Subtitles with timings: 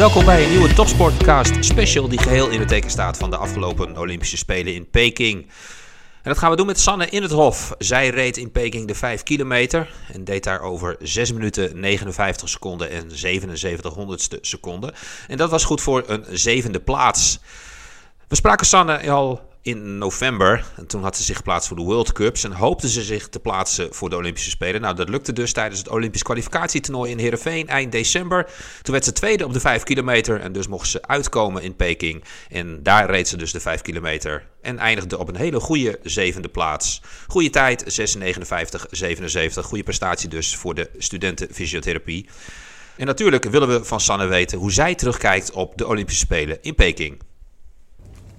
[0.00, 3.98] Welkom bij een nieuwe Topsportcast special die geheel in het teken staat van de afgelopen
[3.98, 5.42] Olympische Spelen in Peking.
[6.22, 7.74] En dat gaan we doen met Sanne in het Hof.
[7.78, 12.90] Zij reed in Peking de 5 kilometer en deed daar over 6 minuten 59 seconden
[12.90, 14.92] en 77 honderdste seconden.
[15.28, 17.40] En dat was goed voor een zevende plaats.
[18.28, 20.64] We spraken Sanne al in november.
[20.76, 23.40] En toen had ze zich geplaatst voor de World Cups en hoopte ze zich te
[23.40, 24.80] plaatsen voor de Olympische Spelen.
[24.80, 28.44] Nou, dat lukte dus tijdens het Olympisch kwalificatietoernooi in Heerenveen eind december.
[28.82, 32.24] Toen werd ze tweede op de 5 kilometer en dus mocht ze uitkomen in Peking.
[32.48, 36.48] En daar reed ze dus de 5 kilometer en eindigde op een hele goede zevende
[36.48, 37.02] plaats.
[37.26, 38.22] Goede tijd, 6.59.77.
[39.62, 42.28] Goede prestatie dus voor de studenten fysiotherapie.
[42.96, 46.74] En natuurlijk willen we van Sanne weten hoe zij terugkijkt op de Olympische Spelen in
[46.74, 47.18] Peking.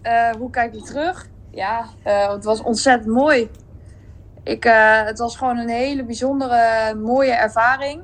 [0.03, 1.27] Uh, hoe kijk je terug?
[1.49, 3.49] Ja, uh, het was ontzettend mooi.
[4.43, 8.01] Ik, uh, het was gewoon een hele bijzondere, mooie ervaring.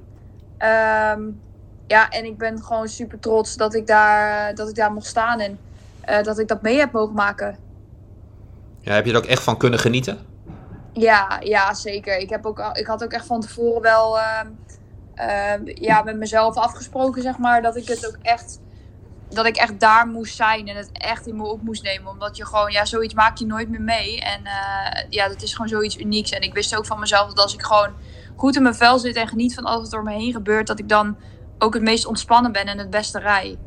[0.60, 1.42] Um,
[1.88, 5.40] ja, en ik ben gewoon super trots dat ik daar, dat ik daar mocht staan
[5.40, 5.60] en
[6.24, 7.58] dat ik dat mee heb mogen maken.
[8.80, 10.20] Ja, heb je er ook echt van kunnen genieten?
[10.94, 12.18] Ja, ja zeker.
[12.18, 17.22] Ik, heb ook, ik had ook echt van tevoren wel ehm, ja, met mezelf afgesproken,
[17.22, 18.60] zeg maar, dat ik het ook echt
[19.30, 22.12] dat ik echt daar moest zijn en het echt in me op moest nemen.
[22.12, 24.22] Omdat je gewoon, ja, zoiets maak je nooit meer mee.
[24.22, 26.32] En uh, ja, dat is gewoon zoiets unieks.
[26.32, 27.90] En ik wist ook van mezelf dat als ik gewoon
[28.36, 30.80] goed in mijn vel zit en geniet van alles wat om me heen gebeurt, dat
[30.80, 31.18] ik dan
[31.60, 33.58] ook het meest ontspannen ben en het beste rij.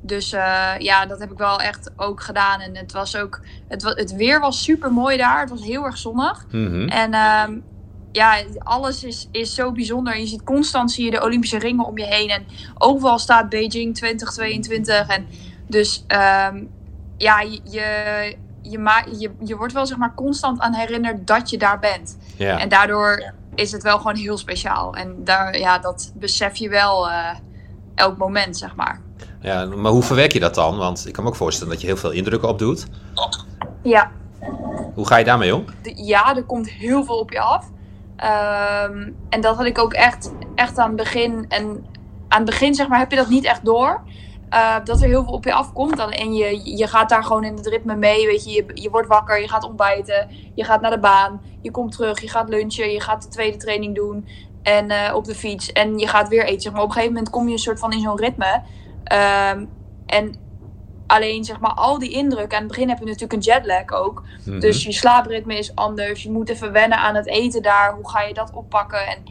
[0.00, 2.60] Dus uh, ja, dat heb ik wel echt ook gedaan.
[2.60, 5.40] En het was ook, het, het weer was super mooi daar.
[5.40, 6.44] Het was heel erg zonnig.
[6.50, 6.88] Mm -hmm.
[6.88, 7.62] En uh,
[8.16, 10.18] ja, alles is, is zo bijzonder.
[10.18, 12.28] Je ziet constant zie je de Olympische ringen om je heen.
[12.28, 12.46] En
[12.78, 15.08] overal staat Beijing 2022.
[15.08, 15.26] En
[15.66, 16.68] dus um,
[17.16, 21.58] ja, je, je, je, je, je wordt wel zeg maar constant aan herinnerd dat je
[21.58, 22.18] daar bent.
[22.36, 22.58] Ja.
[22.58, 24.94] En daardoor is het wel gewoon heel speciaal.
[24.94, 27.28] En daar, ja, dat besef je wel uh,
[27.94, 29.00] elk moment, zeg maar.
[29.40, 30.76] Ja, maar hoe verwerk je dat dan?
[30.76, 32.86] Want ik kan me ook voorstellen dat je heel veel indrukken opdoet.
[33.82, 34.10] Ja.
[34.94, 35.64] Hoe ga je daarmee om?
[35.82, 37.74] Ja, er komt heel veel op je af.
[38.16, 41.44] Um, en dat had ik ook echt, echt aan het begin.
[41.48, 41.86] En
[42.28, 44.02] aan het begin zeg maar, heb je dat niet echt door.
[44.50, 45.98] Uh, dat er heel veel op je afkomt.
[45.98, 48.26] En je, je gaat daar gewoon in het ritme mee.
[48.26, 50.28] Weet je, je, je wordt wakker, je gaat ontbijten.
[50.54, 51.40] Je gaat naar de baan.
[51.62, 52.90] Je komt terug, je gaat lunchen.
[52.90, 54.28] Je gaat de tweede training doen.
[54.62, 55.72] En uh, op de fiets.
[55.72, 56.60] En je gaat weer eten.
[56.60, 56.82] Zeg maar.
[56.82, 58.62] Op een gegeven moment kom je een soort van in zo'n ritme.
[59.52, 59.68] Um,
[60.06, 60.34] en
[61.06, 62.54] Alleen zeg maar al die indruk.
[62.54, 64.20] Aan het begin heb je natuurlijk een jetlag ook.
[64.22, 64.60] Mm -hmm.
[64.60, 66.22] Dus je slaapritme is anders.
[66.22, 67.94] Je moet even wennen aan het eten daar.
[67.94, 69.06] Hoe ga je dat oppakken?
[69.06, 69.22] En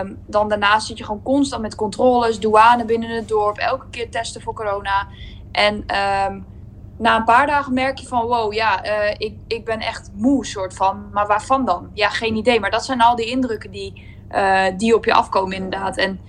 [0.00, 3.56] um, dan daarnaast zit je gewoon constant met controles, douane binnen het dorp.
[3.56, 5.08] Elke keer testen voor corona.
[5.52, 6.44] En um,
[6.96, 10.46] na een paar dagen merk je van wow, ja, uh, ik, ik ben echt moe
[10.46, 11.10] soort van.
[11.12, 11.90] Maar waarvan dan?
[11.92, 12.60] Ja, geen idee.
[12.60, 15.96] Maar dat zijn al die indrukken die, uh, die op je afkomen inderdaad.
[15.96, 16.20] En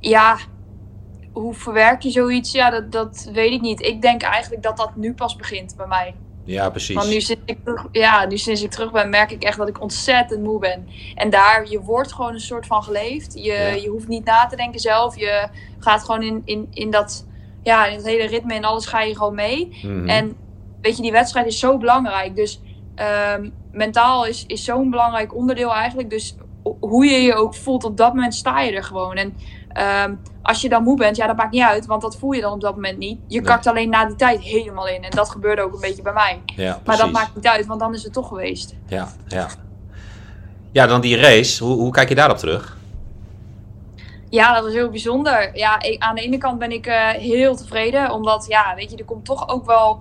[0.00, 0.36] ja,
[1.32, 2.52] hoe verwerk je zoiets?
[2.52, 3.80] Ja, dat, dat weet ik niet.
[3.80, 6.14] Ik denk eigenlijk dat dat nu pas begint bij mij.
[6.44, 6.96] Ja, precies.
[6.96, 7.58] Want nu sinds, ik,
[7.92, 10.88] ja, nu sinds ik terug ben, merk ik echt dat ik ontzettend moe ben.
[11.14, 13.34] En daar, je wordt gewoon een soort van geleefd.
[13.34, 13.66] Je, ja.
[13.66, 15.18] je hoeft niet na te denken zelf.
[15.18, 15.48] Je
[15.78, 17.26] gaat gewoon in, in, in, dat,
[17.62, 19.78] ja, in dat hele ritme en alles ga je gewoon mee.
[19.82, 20.08] Mm -hmm.
[20.08, 20.36] En
[20.80, 22.36] weet je, die wedstrijd is zo belangrijk.
[22.36, 22.60] Dus
[23.36, 26.10] um, mentaal is, is zo'n belangrijk onderdeel eigenlijk.
[26.10, 26.34] Dus
[26.80, 29.16] hoe je je ook voelt, op dat moment sta je er gewoon.
[29.16, 29.36] En
[30.06, 32.40] um, als je dan moe bent, ja, dat maakt niet uit, want dat voel je
[32.40, 33.18] dan op dat moment niet.
[33.26, 35.04] Je kakt alleen na die tijd helemaal in.
[35.04, 36.42] En dat gebeurde ook een beetje bij mij.
[36.44, 38.74] Ja, maar dat maakt niet uit, want dan is het toch geweest.
[38.86, 39.48] Ja, ja.
[40.72, 41.64] Ja, dan die race.
[41.64, 42.78] Hoe, hoe kijk je daarop terug?
[44.28, 45.50] Ja, dat was heel bijzonder.
[45.56, 48.96] Ja, ik, aan de ene kant ben ik uh, heel tevreden, omdat, ja, weet je,
[48.96, 50.00] er komt toch ook wel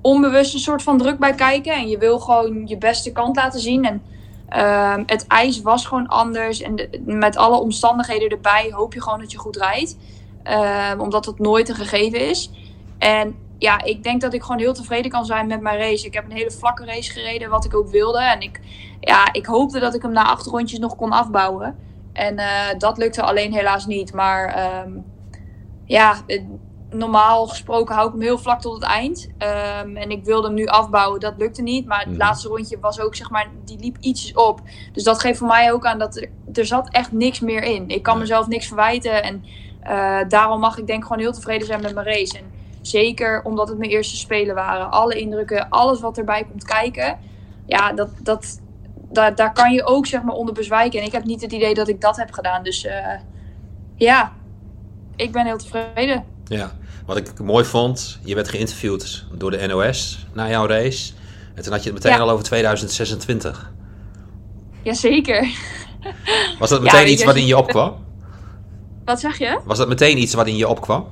[0.00, 1.72] onbewust een soort van druk bij kijken.
[1.72, 3.84] En je wil gewoon je beste kant laten zien.
[3.84, 4.02] En
[4.56, 6.60] Um, het ijs was gewoon anders.
[6.60, 9.96] En met alle omstandigheden erbij hoop je gewoon dat je goed rijdt.
[10.92, 12.50] Um, omdat het nooit een gegeven is.
[12.98, 16.06] En ja, ik denk dat ik gewoon heel tevreden kan zijn met mijn race.
[16.06, 18.20] Ik heb een hele vlakke race gereden, wat ik ook wilde.
[18.20, 18.60] En ik,
[19.00, 21.76] ja, ik hoopte dat ik hem na acht rondjes nog kon afbouwen.
[22.12, 22.46] En uh,
[22.78, 24.12] dat lukte alleen helaas niet.
[24.12, 25.04] Maar um,
[25.84, 26.16] ja,
[26.90, 29.28] normaal gesproken hou ik hem heel vlak tot het eind.
[29.82, 31.86] Um, en ik wilde hem nu afbouwen, dat lukte niet.
[31.86, 32.16] Maar het mm.
[32.16, 34.60] laatste rondje was ook, zeg maar, die liep ietsjes op.
[34.92, 37.88] Dus dat geeft voor mij ook aan dat er, er zat echt niks meer in.
[37.88, 39.22] Ik kan mezelf niks verwijten.
[39.22, 39.44] En
[39.84, 42.38] uh, daarom mag ik denk gewoon heel tevreden zijn met mijn race.
[42.38, 42.44] En
[42.80, 44.90] zeker omdat het mijn eerste spelen waren.
[44.90, 47.18] Alle indrukken, alles wat erbij komt kijken.
[47.66, 48.60] Ja, dat, dat,
[49.10, 51.00] daar, daar kan je ook zeg maar onder bezwijken.
[51.00, 52.62] En ik heb niet het idee dat ik dat heb gedaan.
[52.62, 52.92] Dus uh,
[53.96, 54.32] ja,
[55.16, 56.24] ik ben heel tevreden.
[56.44, 56.72] Ja,
[57.08, 61.12] wat ik mooi vond, je werd geïnterviewd door de NOS na jouw race.
[61.54, 62.22] En toen had je het meteen ja.
[62.22, 63.72] al over 2026.
[64.82, 65.48] Jazeker.
[66.58, 67.94] Was dat meteen ja, iets wat in je opkwam?
[69.04, 69.60] Wat zeg je?
[69.64, 71.06] Was dat meteen iets wat in je opkwam?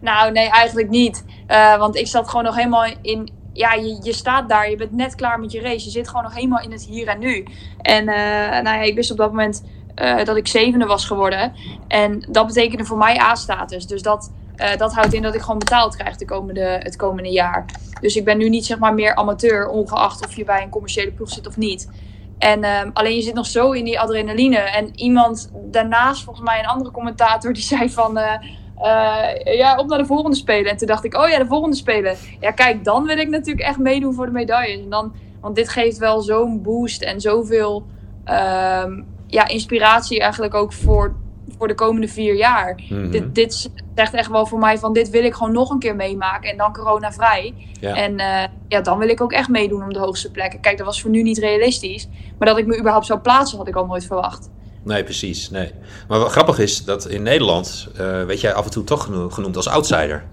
[0.00, 1.24] Nou, nee, eigenlijk niet.
[1.48, 3.32] Uh, want ik zat gewoon nog helemaal in.
[3.52, 5.84] Ja, je, je staat daar, je bent net klaar met je race.
[5.84, 7.46] Je zit gewoon nog helemaal in het hier en nu.
[7.80, 8.14] En uh,
[8.50, 9.64] nou ja, ik wist op dat moment
[9.96, 11.52] uh, dat ik zevende was geworden.
[11.88, 13.86] En dat betekende voor mij A-status.
[13.86, 14.32] Dus dat,
[14.76, 17.64] dat houdt in dat ik gewoon betaald krijg de komende, het komende jaar.
[18.00, 21.12] Dus ik ben nu niet zeg maar meer amateur, ongeacht of je bij een commerciële
[21.12, 21.90] ploeg zit of niet.
[22.38, 24.58] En um, alleen je zit nog zo in die adrenaline.
[24.58, 28.18] En iemand daarnaast, volgens mij een andere commentator, die zei van...
[28.18, 28.32] Uh,
[28.78, 30.70] uh, ja, op naar de volgende spelen.
[30.70, 32.16] En toen dacht ik, oh ja, de volgende spelen.
[32.40, 34.82] Ja, kijk, dan wil ik natuurlijk echt meedoen voor de medailles.
[34.82, 37.86] En dan, want dit geeft wel zo'n boost en zoveel
[38.24, 41.14] um, ja, inspiratie eigenlijk ook voor,
[41.58, 42.82] voor de komende vier jaar.
[42.88, 43.10] Mhm.
[43.10, 45.96] dit, dit zegt echt wel voor mij van, dit wil ik gewoon nog een keer
[45.96, 46.50] meemaken.
[46.50, 47.54] En dan coronavrij.
[47.80, 47.94] Ja.
[47.94, 50.60] En uh, ja, dan wil ik ook echt meedoen om de hoogste plekken.
[50.60, 52.08] Kijk, dat was voor nu niet realistisch.
[52.38, 54.50] Maar dat ik me überhaupt zou plaatsen, had ik al nooit verwacht.
[54.82, 55.50] Nee, precies.
[55.50, 55.72] Nee.
[56.08, 59.56] Maar wat grappig is dat in Nederland uh, werd jij af en toe toch genoemd
[59.56, 60.24] als outsider.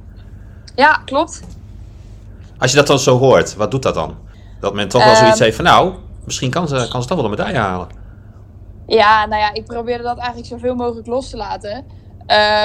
[0.76, 1.44] Ja, klopt.
[2.58, 4.18] Als je dat dan zo hoort, wat doet dat dan?
[4.60, 5.94] Dat men toch wel zoiets um, heeft van nou,
[6.26, 7.88] misschien kan ze, kan ze toch wel een medaille halen.
[8.96, 11.86] Ja, nou ja, ik probeerde dat eigenlijk zoveel mogelijk los te laten.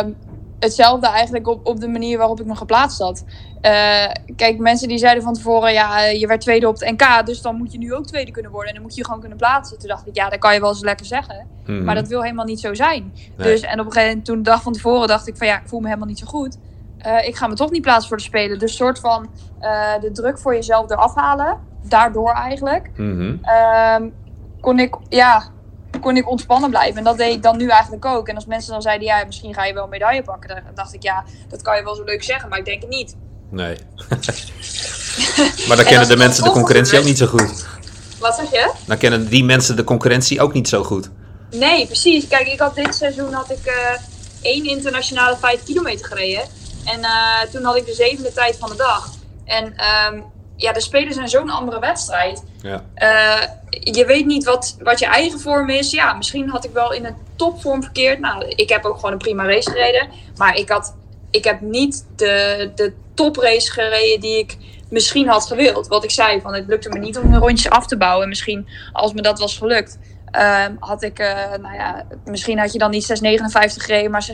[0.03, 0.17] Um,
[0.61, 3.25] hetzelfde eigenlijk op, op de manier waarop ik me geplaatst had.
[3.63, 4.07] Uh,
[4.37, 7.57] kijk, mensen die zeiden van tevoren, ja, je werd tweede op het NK, dus dan
[7.57, 9.79] moet je nu ook tweede kunnen worden en dan moet je je gewoon kunnen plaatsen.
[9.79, 11.85] Toen dacht ik, ja, dat kan je wel eens lekker zeggen, Mhm.
[11.85, 13.13] maar dat wil helemaal niet zo zijn.
[13.37, 13.47] Nee.
[13.49, 15.55] Dus, en op een gegeven moment, toen de dag van tevoren, dacht ik van ja,
[15.61, 16.59] ik voel me helemaal niet zo goed.
[17.07, 18.59] Uh, ik ga me toch niet plaatsen voor de Spelen.
[18.59, 19.29] Dus soort van
[19.61, 21.59] uh, de druk voor jezelf eraf halen,
[21.89, 23.37] daardoor eigenlijk, Mhm.
[24.03, 24.15] um,
[24.61, 25.43] kon ik, ja,
[26.01, 26.99] kon ik ontspannen blijven.
[26.99, 28.29] En dat deed ik dan nu eigenlijk ook.
[28.29, 30.49] En als mensen dan zeiden, ja, misschien ga je wel een medaille pakken.
[30.49, 32.91] Dan dacht ik, ja, dat kan je wel zo leuk zeggen, maar ik denk het
[32.91, 33.17] niet.
[33.51, 33.77] Nee.
[35.69, 37.67] maar dan kennen de mensen de concurrentie ook niet zo goed.
[38.19, 38.73] Wat zeg je?
[38.87, 41.11] Dan kennen die mensen de concurrentie ook niet zo goed.
[41.51, 42.27] Nee, precies.
[42.27, 43.73] Kijk, ik had dit seizoen had ik uh,
[44.41, 46.43] één internationale 5 kilometer gereden.
[46.85, 49.11] En uh, toen had ik de zevende tijd van de dag.
[49.45, 49.65] En
[50.13, 50.25] um,
[50.57, 52.45] ja, de Spelen zijn zo'n andere wedstrijd.
[52.63, 52.85] Ja.
[52.97, 55.91] Uh, je weet niet wat, wat je eigen vorm is.
[55.91, 58.21] Ja, misschien had ik wel in een topvorm verkeerd.
[58.21, 60.09] Nou, ik heb ook gewoon een prima race gereden.
[60.37, 60.95] Maar ik, had,
[61.31, 64.57] ik heb niet de, de toprace gereden die ik
[64.91, 65.87] misschien had gewild.
[65.87, 68.29] Wat ik zei, van het lukte me niet om een rondje af te bouwen.
[68.29, 69.99] Misschien als me dat was gelukt.
[70.37, 71.27] Uh, had ik, uh,
[71.61, 73.33] nou ja, misschien had je dan niet 6,59
[73.77, 74.29] gereden, maar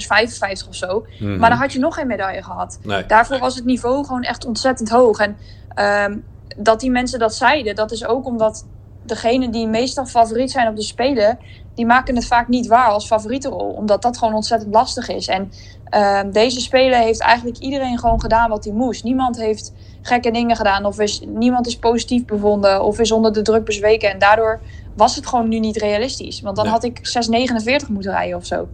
[0.63, 1.07] 6,55 of zo.
[1.19, 1.37] Mhm.
[1.37, 2.79] Maar dan had je nog geen medaille gehad.
[2.83, 3.07] Nee.
[3.07, 5.19] Daarvoor was het niveau gewoon echt ontzettend hoog.
[5.19, 5.37] En
[5.77, 6.25] um,
[6.57, 8.65] dat die mensen dat zeiden, dat is ook omdat
[9.03, 11.39] degenen die meestal favoriet zijn op de Spelen,
[11.75, 13.71] die maken het vaak niet waar als favorietenrol.
[13.71, 15.29] Omdat dat gewoon ontzettend lastig is.
[15.29, 15.53] En
[15.95, 19.05] um, deze Spelen heeft eigenlijk iedereen gewoon gedaan wat hij moest.
[19.05, 19.73] Niemand heeft
[20.03, 24.11] gekke dingen gedaan of is, niemand is positief bevonden of is onder de druk bezweken.
[24.11, 24.61] En daardoor
[24.97, 26.41] was het gewoon nu niet realistisch.
[26.41, 26.75] Want dan Nee.
[26.75, 28.69] had ik 6,49 moeten rijden of zo.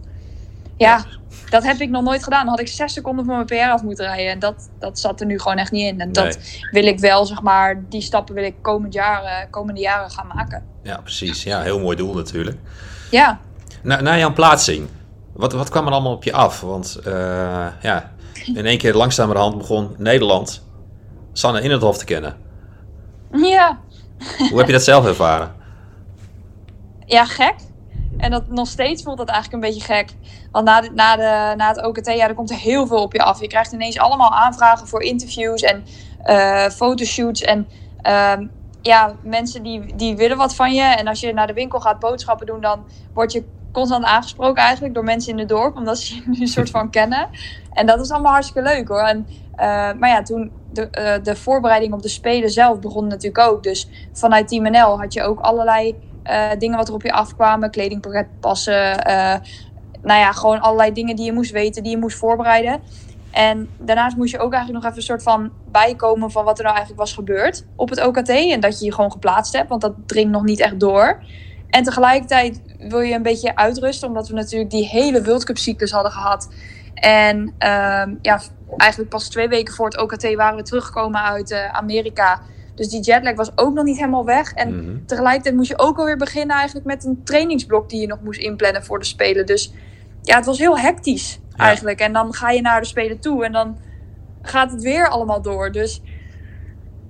[0.77, 1.05] Ja,
[1.49, 2.39] dat heb ik nog nooit gedaan.
[2.39, 4.31] Dan had ik 6 seconden van mijn PR af moeten rijden.
[4.31, 5.99] En dat, dat zat er nu gewoon echt niet in.
[5.99, 6.39] En dat
[6.71, 10.27] wil ik wel, zeg maar, die stappen wil ik komend jaar, uh, komende jaren gaan
[10.35, 10.63] maken.
[10.83, 11.43] Ja, precies.
[11.43, 12.57] Ja, heel mooi doel natuurlijk.
[13.11, 13.39] Ja.
[13.83, 14.87] Na, na jouw plaatsing,
[15.33, 16.61] wat, wat kwam er allemaal op je af?
[16.61, 17.13] Want uh,
[17.81, 18.11] ja,
[18.45, 20.63] in één keer langzamerhand begon Nederland
[21.33, 22.37] Sanne in het Hof te kennen.
[23.31, 23.79] Ja.
[24.49, 25.51] Hoe heb je dat zelf ervaren?
[27.05, 27.55] Ja, gek.
[28.19, 30.09] En dat, nog steeds voelt dat eigenlijk een beetje gek.
[30.51, 33.13] Want na, de, na, de, na het OKT, ja, er komt er heel veel op
[33.13, 33.39] je af.
[33.41, 35.83] Je krijgt ineens allemaal aanvragen voor interviews en
[36.25, 37.41] uh, fotoshoots.
[37.41, 37.67] En
[38.07, 38.33] uh,
[38.81, 40.83] ja, mensen die, die willen wat van je.
[40.83, 44.93] En als je naar de winkel gaat boodschappen doen, dan word je constant aangesproken eigenlijk
[44.93, 45.75] door mensen in het dorp.
[45.75, 47.29] Omdat ze je nu een soort van kennen.
[47.73, 49.01] En dat is allemaal hartstikke leuk hoor.
[49.01, 53.47] En, uh, maar ja, toen de, uh, de voorbereiding op de Spelen zelf begon natuurlijk
[53.47, 53.63] ook.
[53.63, 55.95] Dus vanuit Team NL had je ook allerlei
[56.25, 57.71] uh, dingen wat er op je afkwamen.
[57.71, 59.07] Kledingpakket passen.
[59.09, 59.35] Uh,
[60.01, 62.79] nou ja, gewoon allerlei dingen die je moest weten, die je moest voorbereiden.
[63.31, 66.63] En daarnaast moest je ook eigenlijk nog even een soort van bijkomen van wat er
[66.63, 68.29] nou eigenlijk was gebeurd op het OKT.
[68.29, 71.23] En dat je je gewoon geplaatst hebt, want dat dringt nog niet echt door.
[71.69, 75.91] En tegelijkertijd wil je een beetje uitrusten, omdat we natuurlijk die hele World Cup cyclus
[75.91, 76.49] hadden gehad.
[76.93, 78.39] En uh, ja,
[78.77, 82.41] eigenlijk pas twee weken voor het OKT waren we teruggekomen uit uh, Amerika.
[82.79, 84.53] Dus die jetlag was ook nog niet helemaal weg.
[84.53, 85.05] En Mhm.
[85.05, 88.83] tegelijkertijd moest je ook alweer beginnen eigenlijk met een trainingsblok die je nog moest inplannen
[88.83, 89.45] voor de Spelen.
[89.45, 89.73] Dus
[90.21, 91.63] ja, het was heel hectisch Ja.
[91.65, 91.99] eigenlijk.
[91.99, 93.77] En dan ga je naar de Spelen toe en dan
[94.41, 95.71] gaat het weer allemaal door.
[95.71, 96.01] Dus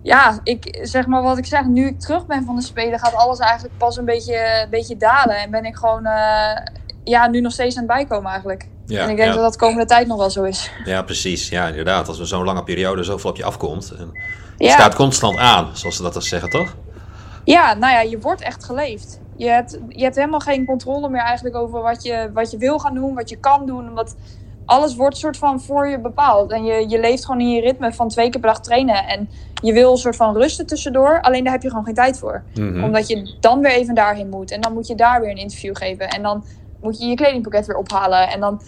[0.02, 3.14] ja, ik zeg maar wat ik zeg, nu ik terug ben van de Spelen gaat
[3.16, 5.36] alles eigenlijk pas een beetje, een beetje dalen.
[5.38, 6.58] En ben ik gewoon uh,
[7.10, 8.68] ja, nu nog steeds aan het bijkomen eigenlijk.
[8.86, 9.36] Ja, en ik denk ja.
[9.36, 10.72] dat dat komende tijd nog wel zo is.
[10.86, 11.50] ja, precies.
[11.50, 12.08] Ja, inderdaad.
[12.08, 13.92] Als er zo'n lange periode zoveel op je afkomt.
[13.98, 14.10] En
[14.58, 14.72] je Ja.
[14.72, 16.76] staat constant aan, zoals ze dat dan zeggen, toch?
[17.44, 19.20] Ja, nou ja, je wordt echt geleefd.
[19.36, 22.80] Je hebt, je hebt helemaal geen controle meer eigenlijk over wat je, wat je wil
[22.80, 23.88] gaan doen, wat je kan doen.
[23.90, 24.16] Omdat
[24.66, 26.52] alles wordt soort van voor je bepaald.
[26.52, 29.08] En je, je leeft gewoon in je ritme van twee keer per dag trainen.
[29.08, 29.30] En
[29.62, 31.22] je wil een soort van rusten tussendoor.
[31.22, 32.44] Alleen daar heb je gewoon geen tijd voor.
[32.54, 32.84] Mhm.
[32.84, 34.52] Omdat je dan weer even daarheen moet.
[34.52, 36.10] En dan moet je daar weer een interview geven.
[36.10, 36.44] En dan
[36.82, 38.30] moet je je kledingpakket weer ophalen.
[38.30, 38.62] En dan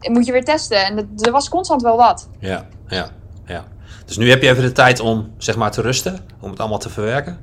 [0.00, 0.84] moet je weer testen.
[0.84, 2.28] En er was constant wel wat.
[2.38, 3.08] Ja, ja,
[3.46, 3.64] ja.
[4.06, 6.78] Dus nu heb je even de tijd om zeg maar te rusten, om het allemaal
[6.78, 7.38] te verwerken.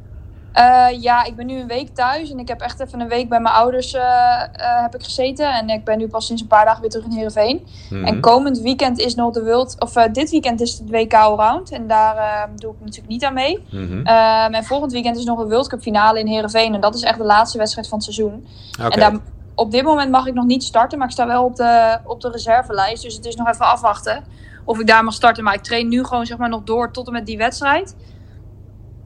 [0.53, 2.31] Eh, ja, ik ben nu een week thuis.
[2.31, 5.53] En ik heb echt even een week bij mijn ouders eh, eh, heb ik gezeten.
[5.53, 7.67] En ik ben nu pas sinds een paar dagen weer terug in Heerenveen.
[7.89, 8.05] Mhm.
[8.05, 9.75] En komend weekend is nog de World...
[9.79, 11.71] Of dit weekend is het WK Allround.
[11.71, 13.63] En daar doe ik natuurlijk niet aan mee.
[13.71, 14.05] Mhm.
[14.05, 16.73] Ehm, en volgend weekend is nog een World Cup finale in Heerenveen.
[16.73, 18.47] En dat is echt de laatste wedstrijd van het seizoen.
[18.79, 19.19] En daar,
[19.55, 22.21] op dit moment mag ik nog niet starten, maar ik sta wel op de, op
[22.21, 23.03] de reservelijst.
[23.03, 24.23] Dus het is nog even afwachten
[24.63, 25.43] of ik daar mag starten.
[25.43, 27.95] Maar ik train nu gewoon zeg maar nog door tot en met die wedstrijd.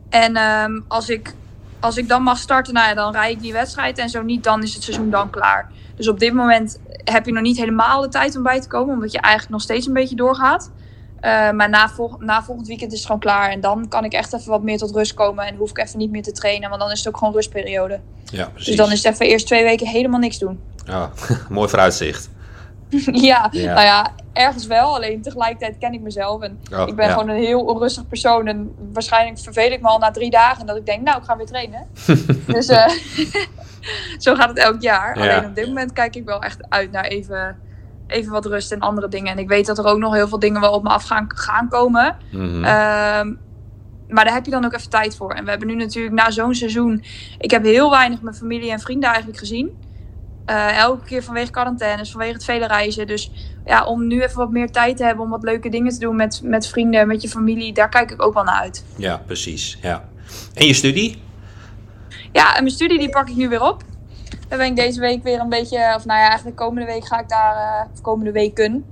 [0.10, 1.36] En ehm, als, ik,
[1.80, 3.98] als ik dan mag starten, nou ja, dan rijd ik die wedstrijd.
[3.98, 5.72] En zo niet, dan is het seizoen dan klaar.
[5.96, 8.94] Dus op dit moment heb je nog niet helemaal de tijd om bij te komen.
[8.94, 10.72] Omdat je eigenlijk nog steeds een beetje doorgaat.
[11.20, 13.50] Eh, maar na, na volgend weekend is het gewoon klaar.
[13.52, 15.46] En dan kan ik echt even wat meer tot rust komen.
[15.46, 16.70] En hoef ik even niet meer te trainen.
[16.70, 18.00] Want dan is het ook gewoon rustperiode.
[18.26, 18.66] Ja, precies.
[18.68, 20.60] Dus dan is het even eerst twee weken helemaal niks doen.
[20.86, 21.10] Ja,
[21.50, 22.30] mooi vooruitzicht.
[23.12, 23.74] ja, Ja.
[23.74, 24.96] nou ja, ergens wel.
[24.96, 26.42] Alleen tegelijkertijd ken ik mezelf.
[26.42, 27.12] En Oh, ik ben ja.
[27.14, 28.48] gewoon een heel onrustig persoon.
[28.48, 30.66] En waarschijnlijk verveel ik me al na drie dagen.
[30.66, 31.88] Dat ik denk, nou, ik ga weer trainen.
[32.48, 32.88] dus eh,
[34.18, 35.18] zo gaat het elk jaar.
[35.24, 35.24] Ja.
[35.36, 37.58] Alleen op dit moment kijk ik wel echt uit naar even,
[38.08, 39.32] even wat rust en andere dingen.
[39.32, 41.26] En ik weet dat er ook nog heel veel dingen wel op me af gaan,
[41.28, 42.18] gaan komen.
[42.32, 42.64] Mhm.
[42.64, 43.34] Ehm,
[44.08, 45.32] maar daar heb je dan ook even tijd voor.
[45.32, 47.04] En we hebben nu natuurlijk na zo'n seizoen.
[47.38, 49.86] Ik heb heel weinig mijn familie en vrienden eigenlijk gezien.
[50.46, 53.08] Eh, elke keer vanwege quarantaines, vanwege het vele reizen.
[53.08, 53.32] Dus
[53.66, 56.16] ja, om nu even wat meer tijd te hebben om wat leuke dingen te doen
[56.16, 58.86] met, met vrienden, met je familie, daar kijk ik ook wel naar uit.
[58.96, 59.78] Ja, precies.
[59.82, 60.10] Ja.
[60.54, 61.22] En je studie?
[62.32, 63.84] Ja, en mijn studie die pak ik nu weer op.
[64.48, 67.20] Daar ben ik deze week weer een beetje, of nou ja, eigenlijk komende week ga
[67.20, 68.86] ik daar, eh, of komende weken,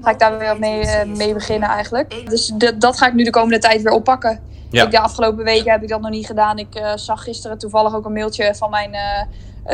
[0.00, 2.22] ga ik daar weer mee, eh, mee beginnen eigenlijk.
[2.28, 4.40] Dus dat ga ik nu de komende tijd weer oppakken.
[4.70, 4.84] Ja.
[4.84, 6.58] Ik, de afgelopen weken heb ik dat nog niet gedaan.
[6.58, 8.96] Ik eh, zag gisteren toevallig ook een mailtje van mijn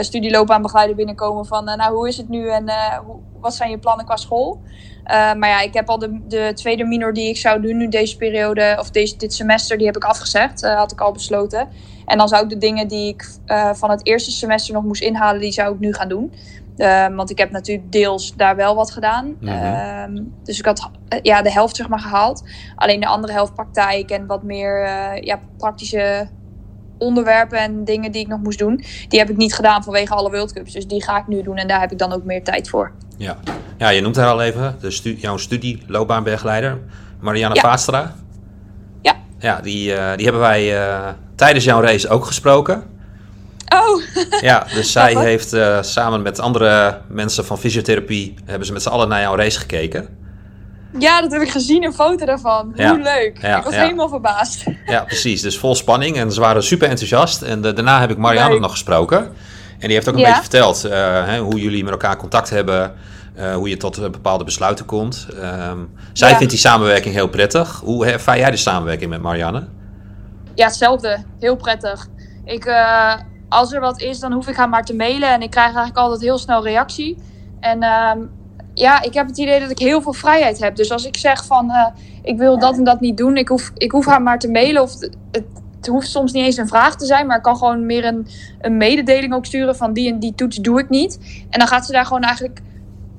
[0.05, 3.79] studieloopbaanbegeleider binnenkomen van, eh, nou hoe is het nu en eh, hoe, wat zijn je
[3.79, 4.61] plannen qua school?
[5.05, 7.88] Eh, maar ja, ik heb al de, de tweede minor die ik zou doen nu
[7.88, 10.62] deze periode, of deze, dit semester, die heb ik afgezegd.
[10.62, 11.69] Eh, had ik al besloten.
[12.07, 15.03] En dan zou ik de dingen die ik eh, van het eerste semester nog moest
[15.03, 16.33] inhalen, die zou ik nu gaan doen.
[16.76, 19.37] Eh, want ik heb natuurlijk deels daar wel wat gedaan.
[19.41, 19.53] Mhm.
[19.53, 22.45] Ehm, dus ik had eh, ja, de helft zeg maar gehaald.
[22.75, 26.29] Alleen de andere helft praktijk en wat meer eh, ja, praktische
[26.99, 28.85] onderwerpen en dingen die ik nog moest doen.
[29.09, 30.73] Die heb ik niet gedaan vanwege alle World Cups.
[30.73, 32.93] Dus die ga ik nu doen en daar heb ik dan ook meer tijd voor.
[33.17, 33.37] Ja.
[33.79, 36.79] ja, je noemt haar al even, de stu jouw studie, loopbaanbegeleider,
[37.21, 37.79] Marianne Ja.
[39.03, 39.17] Ja.
[39.38, 42.83] Ja, die, eh, die hebben wij eh, tijdens jouw race ook gesproken.
[43.69, 44.03] Oh,
[44.41, 48.88] Ja, dus zij heeft eh, samen met andere mensen van fysiotherapie, hebben ze met z'n
[48.88, 50.25] allen naar jouw race gekeken.
[50.99, 52.73] Ja, dat heb ik gezien, een foto daarvan.
[52.75, 52.88] Ja.
[52.88, 53.38] Hoe leuk.
[53.43, 53.81] Ja, ik was ja.
[53.83, 54.65] helemaal verbaasd.
[54.87, 55.41] Ja, precies.
[55.43, 57.43] Dus vol spanning en ze waren super enthousiast.
[57.43, 58.61] En de- daarna heb ik Marianne Leuk.
[58.61, 59.19] nog gesproken.
[59.79, 62.95] En die heeft ook een beetje verteld eh, hè, hoe jullie met elkaar contact hebben.
[63.35, 65.26] eh, hoe je tot eh, bepaalde besluiten komt.
[65.41, 65.79] Ehm,
[66.12, 67.81] zij vindt die samenwerking heel prettig.
[67.85, 69.67] Hoe ervaar jij de samenwerking met Marianne?
[70.55, 71.25] Ja, hetzelfde.
[71.41, 72.07] Heel prettig.
[72.45, 73.15] Ik, eh,
[73.49, 75.33] als er wat is, dan hoef ik haar maar te mailen.
[75.33, 77.17] En ik krijg eigenlijk altijd heel snel reactie.
[77.61, 78.19] En ehm,
[78.78, 80.76] ja, ik heb het idee dat ik heel veel vrijheid heb.
[80.76, 81.87] Dus als ik zeg van, eh,
[82.23, 83.37] ik wil dat en dat niet doen.
[83.37, 84.83] Ik hoef, ik hoef haar maar te mailen.
[84.83, 87.26] Of het, het, hoeft soms niet eens een vraag te zijn.
[87.26, 88.26] Maar ik kan gewoon meer een,
[88.61, 91.18] een mededeling ook sturen van die en die toets doe ik niet.
[91.50, 92.61] En dan gaat ze daar gewoon eigenlijk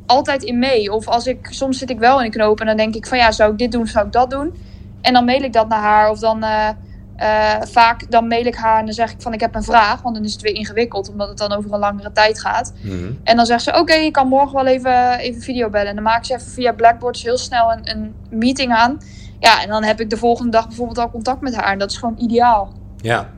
[0.05, 0.93] altijd in mee.
[0.93, 3.17] Of als ik, soms zit ik wel in een knoop en dan denk ik van
[3.17, 4.53] ja, zou ik dit doen zou ik dat doen?
[5.01, 6.09] En dan mail ik dat naar haar.
[6.09, 6.43] Of dan...
[6.43, 6.69] eh,
[7.17, 10.01] eh, vaak dan mail ik haar en dan zeg ik van ik heb een vraag,
[10.01, 12.73] want dan is het weer ingewikkeld, omdat het dan over een langere tijd gaat.
[12.81, 13.11] Mhm.
[13.23, 15.87] En dan zegt ze, oké, je kan morgen wel even, even video bellen.
[15.87, 18.97] En dan maak ze even via Blackboard heel snel een, een meeting aan.
[19.39, 21.71] Ja, en dan heb ik de volgende dag bijvoorbeeld al contact met haar.
[21.71, 22.73] En dat is gewoon ideaal.
[23.01, 23.29] Ja.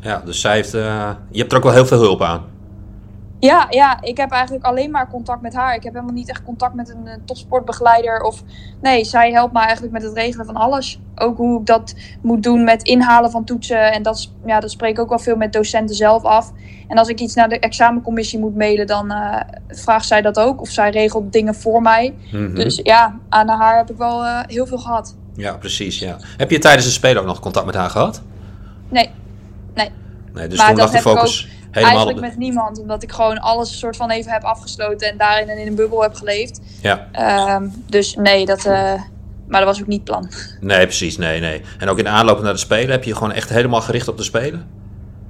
[0.00, 2.53] ja, dus zij heeft, eh, je hebt er ook wel heel veel hulp aan.
[3.44, 5.74] Ja, ja, ik heb eigenlijk alleen maar contact met haar.
[5.74, 8.22] Ik heb helemaal niet echt contact met een, eh, topsportbegeleider.
[8.22, 8.42] Of
[8.80, 11.00] nee, zij helpt me eigenlijk met het regelen van alles.
[11.14, 13.92] Ook hoe ik dat moet doen met inhalen van toetsen.
[13.92, 16.52] En dat, ja, dat spreek ik ook wel veel met docenten zelf af.
[16.88, 20.60] En als ik iets naar de examencommissie moet mailen, dan eh, vraagt zij dat ook.
[20.60, 22.14] Of zij regelt dingen voor mij.
[22.32, 22.54] Mhm.
[22.54, 25.16] Dus ja, aan haar heb ik wel eh, heel veel gehad.
[25.34, 25.98] Ja, precies.
[25.98, 26.16] Ja.
[26.36, 28.22] Heb je tijdens de Spelen ook nog contact met haar gehad?
[28.88, 29.10] Nee,
[30.34, 31.48] Nee, dus Maar toen lag de focus
[31.82, 32.80] eigenlijk met niemand.
[32.80, 35.08] Omdat ik gewoon alles soort van even heb afgesloten.
[35.08, 36.60] En daarin en in een bubbel heb geleefd.
[36.82, 38.92] Ja, Ehm, dus nee, dat, eh,
[39.46, 40.30] maar dat was ook niet plan.
[40.60, 41.16] nee, precies.
[41.18, 41.62] Nee, nee.
[41.78, 44.08] En ook in de aanloop naar de Spelen heb je je gewoon echt helemaal gericht
[44.08, 44.66] op de Spelen?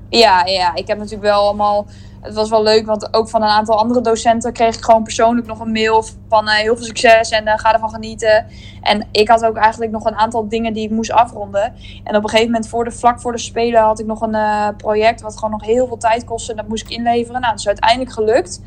[0.08, 1.86] Ja, ja, ik heb natuurlijk wel allemaal
[2.24, 5.46] het was wel leuk, want ook van een aantal andere docenten kreeg ik gewoon persoonlijk
[5.46, 8.46] nog een mail van uh, heel veel succes en uh, ga ervan genieten.
[8.82, 11.74] En ik had ook eigenlijk nog een aantal dingen die ik moest afronden.
[12.04, 14.34] En op een gegeven moment, voor de, vlak voor de Spelen, had ik nog een
[14.34, 16.50] uh, project wat gewoon nog heel veel tijd kostte.
[16.50, 17.40] En dat moest ik inleveren.
[17.40, 18.60] Nou, dat is uiteindelijk gelukt.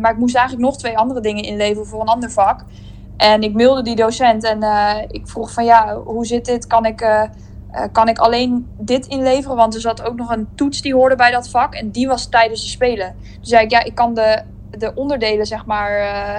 [0.00, 2.64] maar ik moest eigenlijk nog twee andere dingen inleveren voor een ander vak.
[3.16, 4.62] En ik mailde die docent en
[5.08, 6.66] ik vroeg van ja, hoe zit dit?
[6.66, 7.28] Kan ik
[7.74, 9.56] uh, kan ik alleen dit inleveren?
[9.56, 11.74] Want er zat ook nog een toets die hoorde bij dat vak.
[11.74, 13.14] En die was tijdens de spelen.
[13.40, 16.34] Dus zei ik, ja, ik kan de, de onderdelen, zeg maar, uh,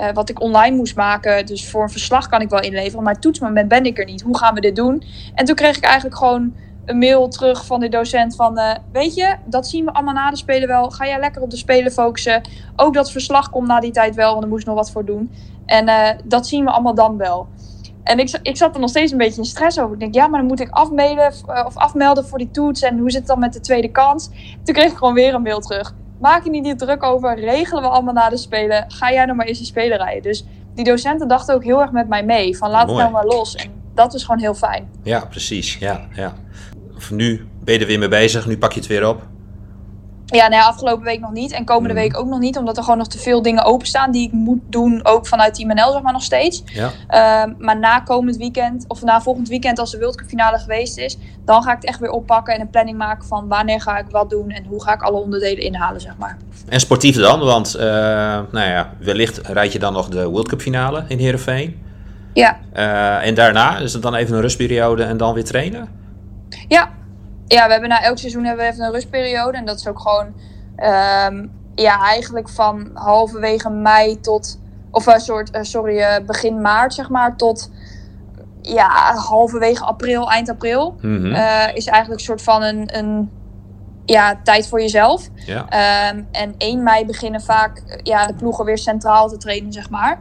[0.00, 1.46] uh, wat ik online moest maken.
[1.46, 3.04] Dus voor een verslag kan ik wel inleveren.
[3.04, 4.22] Maar toetsmoment ben ik er niet.
[4.22, 5.02] Hoe gaan we dit doen?
[5.34, 6.54] En toen kreeg ik eigenlijk gewoon
[6.84, 8.60] een mail terug van de docent van...
[8.92, 10.90] weet je, dat zien we allemaal na de spelen wel.
[10.90, 12.42] Ga jij lekker op de spelen focussen.
[12.76, 15.30] Ook dat verslag komt na die tijd wel, want er moest nog wat voor doen.
[15.66, 17.48] En dat zien we allemaal dan wel.
[18.02, 19.92] En ik, ik zat er nog steeds een beetje in stress over.
[19.92, 22.82] Ik denk, ja, maar dan moet ik afmelden eh, of afmelden voor die toets.
[22.82, 24.30] En hoe zit het dan met de tweede kans?
[24.64, 25.94] Toen kreeg ik gewoon weer een mail terug.
[26.20, 27.38] Maak je niet die druk over.
[27.38, 28.84] Regelen we allemaal na de spelen.
[28.88, 30.22] Ga jij nou maar eens die spelen rijden.
[30.22, 32.56] Dus die docenten dachten ook heel erg met mij mee.
[32.56, 33.54] Van laat het nou maar los.
[33.54, 34.88] En dat is gewoon heel fijn.
[35.02, 35.76] Ja, precies.
[35.76, 36.34] Ja, ja.
[37.10, 38.46] Nu ben je er weer mee bezig.
[38.46, 39.22] Nu pak je het weer op.
[40.30, 41.52] Ja, nee, afgelopen week nog niet.
[41.52, 42.00] En komende mm.
[42.00, 42.56] week ook nog niet.
[42.56, 45.00] Omdat er gewoon nog te veel dingen openstaan die ik moet doen.
[45.02, 46.62] Ook vanuit Team NL, zeg maar, nog steeds.
[46.66, 46.90] Ja.
[47.46, 50.98] Uh, maar na komend weekend, of na volgend weekend als de World Cup finale geweest
[50.98, 51.18] is.
[51.44, 54.06] Dan ga ik het echt weer oppakken en een planning maken van wanneer ga ik
[54.10, 54.50] wat doen.
[54.50, 56.36] En hoe ga ik alle onderdelen inhalen, zeg maar.
[56.68, 57.40] En sportief dan?
[57.40, 57.82] Want, uh,
[58.52, 61.82] nou ja, wellicht rijd je dan nog de World Cup finale in Heerenveen.
[62.32, 62.58] Ja.
[62.76, 65.88] Uh, en daarna is het dan even een rustperiode en dan weer trainen?
[66.68, 66.90] Ja,
[67.48, 69.58] ja, we hebben na elk seizoen hebben we even een rustperiode.
[69.58, 75.18] En dat is ook gewoon, um, ja, eigenlijk van halverwege mei tot, of een uh,
[75.18, 77.70] soort, uh, sorry, uh, begin maart zeg maar, tot
[78.62, 80.96] ja, halverwege april, eind april.
[81.00, 81.32] Mm -hmm.
[81.74, 83.30] is eigenlijk een soort van een, een
[84.04, 85.28] ja, tijd voor jezelf.
[85.34, 85.60] Ja.
[86.10, 90.18] Um, en 1 mei beginnen vaak ja, de ploegen weer centraal te trainen, zeg maar.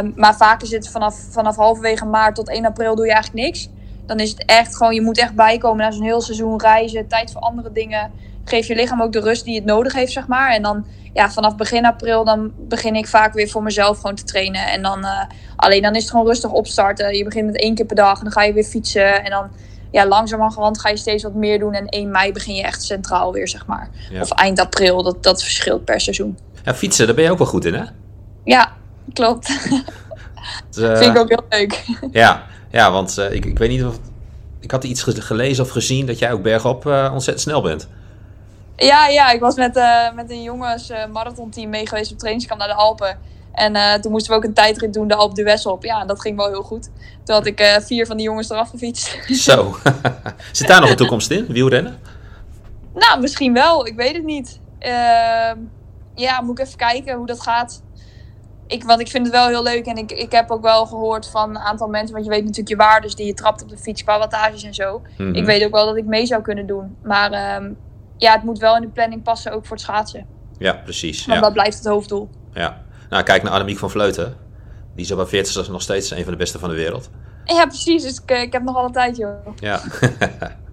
[0.00, 3.44] Um, maar vaak is het vanaf, vanaf halverwege maart tot 1 april doe je eigenlijk
[3.44, 3.68] niks
[4.10, 7.32] dan is het echt gewoon, je moet echt bijkomen na zo'n heel seizoen reizen, tijd
[7.32, 8.10] voor andere dingen.
[8.44, 10.50] Geef je lichaam ook de rust die het nodig heeft, zeg maar.
[10.50, 14.24] En dan, ja, vanaf begin april, dan begin ik vaak weer voor mezelf gewoon te
[14.24, 14.66] trainen.
[14.66, 15.22] En dan, uh,
[15.56, 17.16] alleen dan is het gewoon rustig opstarten.
[17.16, 19.24] Je begint met één keer per dag en dan ga je weer fietsen.
[19.24, 19.48] En dan,
[19.90, 21.72] ja, langzamerhand ga je steeds wat meer doen.
[21.72, 23.90] En 1 mei begin je echt centraal weer, zeg maar.
[24.10, 24.20] Ja.
[24.20, 26.38] Of eind april, dat, dat verschilt per seizoen.
[26.64, 27.84] Ja, fietsen, daar ben je ook wel goed in, hè?
[28.44, 28.72] Ja,
[29.12, 29.48] klopt.
[30.70, 31.84] Dat uh, vind ik ook heel leuk.
[32.10, 33.98] Ja, ja, want uh, ik, ik weet niet of...
[34.60, 37.88] Ik had iets gelezen of gezien dat jij ook bergop uh, ontzettend snel bent.
[38.76, 42.68] Ja, ja ik was met, uh, met een jongens marathonteam mee geweest op trainingskamp naar
[42.68, 43.18] de Alpen.
[43.52, 45.84] En toen moesten we ook een tijdrit doen, de Alp d'Huez op.
[45.84, 46.90] Ja, dat ging wel heel goed.
[47.24, 49.18] Toen had ik vier van die jongens eraf gefietst.
[49.46, 49.76] Zo.
[50.52, 51.98] Zit daar nog een toekomst in, wielrennen?
[52.94, 53.86] Nou, misschien wel.
[53.86, 54.60] Ik weet het niet.
[54.78, 55.58] Ehm,
[56.14, 57.82] ja, moet ik even kijken hoe dat gaat
[58.70, 61.26] ik, want ik vind het wel heel leuk en ik, ik heb ook wel gehoord
[61.26, 63.78] van een aantal mensen, want je weet natuurlijk je waardes die je trapt op de
[63.78, 65.02] fiets qua wattages en zo.
[65.16, 65.34] Mm-hmm.
[65.34, 66.96] Ik weet ook wel dat ik mee zou kunnen doen.
[67.02, 67.76] Maar um,
[68.16, 70.26] ja, het moet wel in de planning passen, ook voor het schaatsen.
[70.58, 71.26] Ja, precies.
[71.26, 71.44] Want ja.
[71.44, 72.28] dat blijft het hoofddoel.
[72.52, 72.82] Ja.
[73.08, 74.36] Nou, kijk naar Annemiek van Vleuten.
[74.94, 77.10] Die is op 40 nog steeds een van de beste van de wereld.
[77.44, 78.02] Ja, precies.
[78.02, 79.46] Dus ik, ik heb nog alle tijd, joh.
[79.56, 79.80] Ja.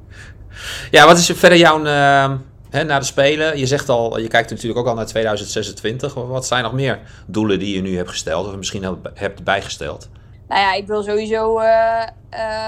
[0.91, 1.86] ja, wat is verder jouw...
[1.86, 2.31] Uh,
[2.78, 6.13] Hè, naar de Spelen, je zegt al, je kijkt natuurlijk ook al naar 2026.
[6.13, 10.10] Wat zijn nog meer doelen die je nu hebt gesteld of misschien hebt bijgesteld?
[10.48, 11.60] Nou ja, ik wil sowieso.
[11.60, 12.08] Uh,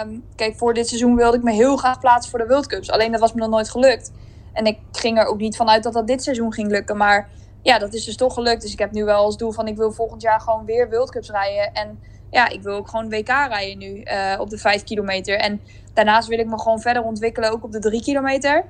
[0.01, 2.91] um, kijk, voor dit seizoen wilde ik me heel graag plaatsen voor de World Cups.
[2.91, 4.11] Alleen dat was me nog nooit gelukt.
[4.53, 6.97] En ik ging er ook niet vanuit dat dat dit seizoen ging lukken.
[6.97, 7.29] Maar
[7.61, 8.61] ja, dat is dus toch gelukt.
[8.61, 11.11] Dus ik heb nu wel als doel van ik wil volgend jaar gewoon weer World
[11.11, 11.73] Cups rijden.
[11.73, 15.39] En ja, ik wil ook gewoon WK rijden nu uh, op de 5 kilometer.
[15.39, 15.61] En
[15.93, 18.65] daarnaast wil ik me gewoon verder ontwikkelen, ook op de 3 kilometer.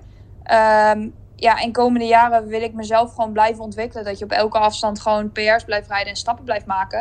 [0.52, 4.06] Um, ja, in komende jaren wil ik mezelf gewoon blijven ontwikkelen.
[4.06, 7.00] Dat je op elke afstand gewoon PR's blijft rijden en stappen blijft maken.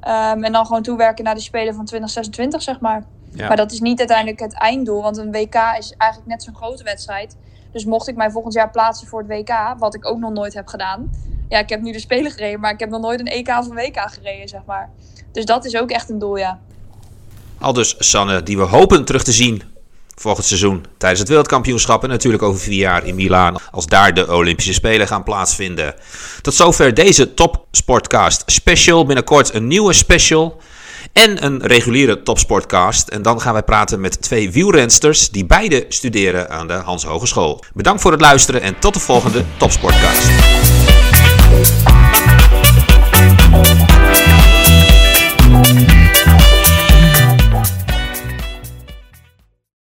[0.00, 3.04] Um, en dan gewoon toewerken naar de Spelen van 2026, zeg maar.
[3.32, 3.48] Ja.
[3.48, 5.02] Maar dat is niet uiteindelijk het einddoel.
[5.02, 7.36] Want een WK is eigenlijk net zo'n grote wedstrijd.
[7.72, 10.54] Dus mocht ik mij volgend jaar plaatsen voor het WK, wat ik ook nog nooit
[10.54, 11.10] heb gedaan.
[11.48, 13.68] Ja, ik heb nu de Spelen gereden, maar ik heb nog nooit een EK of
[13.68, 14.90] een WK gereden, zeg maar.
[15.32, 16.58] Dus dat is ook echt een doel, ja.
[17.58, 19.62] Al dus Sanne, die we hopen terug te zien
[20.20, 22.02] volgend seizoen tijdens het wereldkampioenschap.
[22.02, 25.94] En natuurlijk over vier jaar in Milaan als daar de Olympische Spelen gaan plaatsvinden.
[26.42, 29.06] Tot zover deze Top Sportcast special.
[29.06, 30.60] Binnenkort een nieuwe special.
[31.12, 33.08] En een reguliere topsportcast.
[33.08, 37.64] En dan gaan wij praten met twee wielrensters die beide studeren aan de Hans Hogeschool.
[37.74, 40.28] Bedankt voor het luisteren en tot de volgende Topsportcast.